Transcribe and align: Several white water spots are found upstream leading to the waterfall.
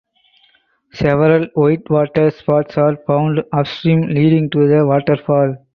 Several 0.93 1.45
white 1.53 1.87
water 1.91 2.31
spots 2.31 2.75
are 2.75 2.97
found 3.05 3.43
upstream 3.53 4.07
leading 4.07 4.49
to 4.49 4.67
the 4.67 4.83
waterfall. 4.83 5.57